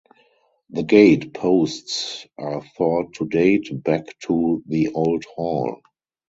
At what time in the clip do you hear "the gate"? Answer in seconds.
0.71-1.31